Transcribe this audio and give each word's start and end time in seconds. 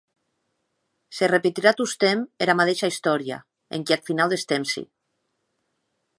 Se 1.17 1.29
repetirà 1.31 1.73
tostemp 1.81 2.25
era 2.47 2.57
madeisha 2.61 2.91
istòria 2.95 3.39
enquiath 3.81 4.11
finau 4.13 4.35
des 4.35 4.49
tempsi. 4.55 4.87